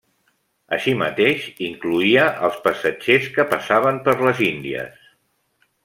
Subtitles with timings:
[0.77, 5.07] Així mateix, incloïa als passatgers que passaven per les índies.